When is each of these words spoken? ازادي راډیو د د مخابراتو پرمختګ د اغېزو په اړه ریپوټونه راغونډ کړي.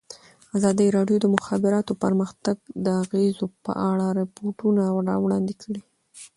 ازادي 0.57 0.87
راډیو 0.97 1.17
د 1.19 1.23
د 1.29 1.33
مخابراتو 1.35 1.93
پرمختګ 2.03 2.55
د 2.85 2.87
اغېزو 3.03 3.45
په 3.65 3.71
اړه 3.89 4.05
ریپوټونه 4.19 4.81
راغونډ 5.09 5.47
کړي. 5.61 5.81